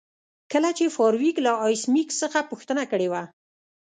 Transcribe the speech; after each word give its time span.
کله 0.51 0.69
چې 0.77 0.93
فارویک 0.95 1.37
له 1.45 1.51
ایس 1.65 1.83
میکس 1.93 2.15
څخه 2.23 2.39
پوښتنه 2.51 2.83
کړې 2.91 3.07
وه 3.11 3.23